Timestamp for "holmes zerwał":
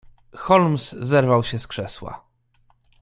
0.35-1.43